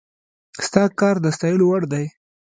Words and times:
ستا 0.65 0.83
کار 0.99 1.15
د 1.21 1.25
ستايلو 1.35 1.65
وړ 1.69 1.81
دی 1.93 2.05